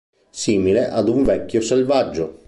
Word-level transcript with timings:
Simile 0.31 0.89
ad 0.89 1.09
un 1.09 1.21
vecchio 1.23 1.61
selvaggio. 1.61 2.39